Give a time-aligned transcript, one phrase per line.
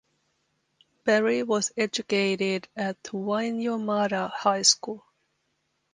[1.03, 5.05] Barry was educated at Wainuiomata High School.